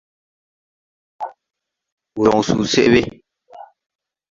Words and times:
Wùr 2.13 2.27
jɔŋ 2.31 2.41
susɛʼ 2.47 2.87
we. 2.93 3.01